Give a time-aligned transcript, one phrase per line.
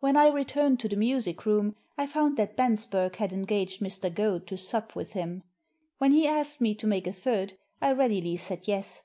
[0.00, 4.08] When I returned to the music room I found that Bensberg had engaged Mr.
[4.08, 5.42] Goad to sup with him.
[5.98, 7.52] When he asked me to make a third
[7.82, 9.02] I readily said yes.